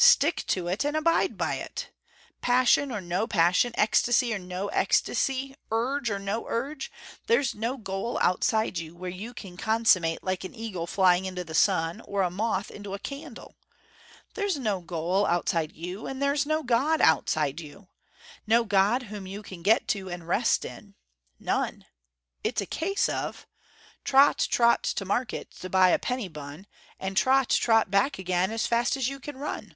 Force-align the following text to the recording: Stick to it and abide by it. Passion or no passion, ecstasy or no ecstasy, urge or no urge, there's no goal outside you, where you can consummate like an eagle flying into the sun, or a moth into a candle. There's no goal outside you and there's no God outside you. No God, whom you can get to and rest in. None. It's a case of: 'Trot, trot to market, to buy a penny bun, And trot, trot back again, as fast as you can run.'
Stick 0.00 0.44
to 0.46 0.68
it 0.68 0.84
and 0.84 0.96
abide 0.96 1.36
by 1.36 1.56
it. 1.56 1.90
Passion 2.40 2.92
or 2.92 3.00
no 3.00 3.26
passion, 3.26 3.72
ecstasy 3.76 4.32
or 4.32 4.38
no 4.38 4.68
ecstasy, 4.68 5.56
urge 5.72 6.08
or 6.08 6.20
no 6.20 6.46
urge, 6.46 6.88
there's 7.26 7.52
no 7.52 7.76
goal 7.76 8.16
outside 8.22 8.78
you, 8.78 8.94
where 8.94 9.10
you 9.10 9.34
can 9.34 9.56
consummate 9.56 10.22
like 10.22 10.44
an 10.44 10.54
eagle 10.54 10.86
flying 10.86 11.24
into 11.24 11.42
the 11.42 11.52
sun, 11.52 12.00
or 12.02 12.22
a 12.22 12.30
moth 12.30 12.70
into 12.70 12.94
a 12.94 13.00
candle. 13.00 13.56
There's 14.34 14.56
no 14.56 14.80
goal 14.80 15.26
outside 15.26 15.72
you 15.72 16.06
and 16.06 16.22
there's 16.22 16.46
no 16.46 16.62
God 16.62 17.00
outside 17.00 17.58
you. 17.60 17.88
No 18.46 18.62
God, 18.62 19.04
whom 19.04 19.26
you 19.26 19.42
can 19.42 19.62
get 19.64 19.88
to 19.88 20.08
and 20.08 20.28
rest 20.28 20.64
in. 20.64 20.94
None. 21.40 21.86
It's 22.44 22.60
a 22.60 22.66
case 22.66 23.08
of: 23.08 23.48
'Trot, 24.04 24.46
trot 24.48 24.84
to 24.84 25.04
market, 25.04 25.50
to 25.58 25.68
buy 25.68 25.88
a 25.88 25.98
penny 25.98 26.28
bun, 26.28 26.68
And 27.00 27.16
trot, 27.16 27.48
trot 27.48 27.90
back 27.90 28.16
again, 28.16 28.52
as 28.52 28.64
fast 28.64 28.96
as 28.96 29.08
you 29.08 29.18
can 29.18 29.36
run.' 29.36 29.74